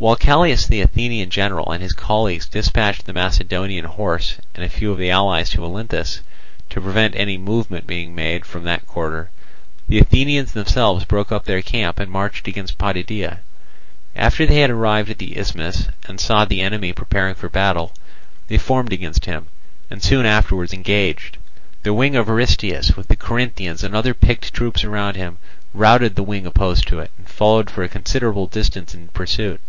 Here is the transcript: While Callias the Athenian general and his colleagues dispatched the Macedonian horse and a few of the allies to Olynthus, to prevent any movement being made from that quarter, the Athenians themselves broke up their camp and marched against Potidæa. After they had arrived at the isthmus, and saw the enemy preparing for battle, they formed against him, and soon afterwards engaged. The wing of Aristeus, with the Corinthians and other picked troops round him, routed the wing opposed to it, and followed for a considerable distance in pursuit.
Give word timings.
While 0.00 0.16
Callias 0.16 0.66
the 0.66 0.80
Athenian 0.80 1.28
general 1.28 1.70
and 1.72 1.82
his 1.82 1.92
colleagues 1.92 2.46
dispatched 2.46 3.04
the 3.04 3.12
Macedonian 3.12 3.84
horse 3.84 4.36
and 4.54 4.64
a 4.64 4.68
few 4.70 4.90
of 4.92 4.96
the 4.96 5.10
allies 5.10 5.50
to 5.50 5.62
Olynthus, 5.62 6.20
to 6.70 6.80
prevent 6.80 7.14
any 7.16 7.36
movement 7.36 7.86
being 7.86 8.14
made 8.14 8.46
from 8.46 8.64
that 8.64 8.86
quarter, 8.86 9.28
the 9.90 9.98
Athenians 9.98 10.52
themselves 10.52 11.04
broke 11.04 11.30
up 11.30 11.44
their 11.44 11.60
camp 11.60 11.98
and 12.00 12.10
marched 12.10 12.48
against 12.48 12.78
Potidæa. 12.78 13.40
After 14.16 14.46
they 14.46 14.60
had 14.60 14.70
arrived 14.70 15.10
at 15.10 15.18
the 15.18 15.36
isthmus, 15.36 15.88
and 16.08 16.18
saw 16.18 16.46
the 16.46 16.62
enemy 16.62 16.94
preparing 16.94 17.34
for 17.34 17.50
battle, 17.50 17.92
they 18.48 18.56
formed 18.56 18.94
against 18.94 19.26
him, 19.26 19.48
and 19.90 20.02
soon 20.02 20.24
afterwards 20.24 20.72
engaged. 20.72 21.36
The 21.82 21.92
wing 21.92 22.16
of 22.16 22.30
Aristeus, 22.30 22.96
with 22.96 23.08
the 23.08 23.16
Corinthians 23.16 23.84
and 23.84 23.94
other 23.94 24.14
picked 24.14 24.54
troops 24.54 24.82
round 24.82 25.16
him, 25.18 25.36
routed 25.74 26.14
the 26.14 26.22
wing 26.22 26.46
opposed 26.46 26.88
to 26.88 27.00
it, 27.00 27.10
and 27.18 27.28
followed 27.28 27.68
for 27.68 27.82
a 27.82 27.88
considerable 27.90 28.46
distance 28.46 28.94
in 28.94 29.08
pursuit. 29.08 29.60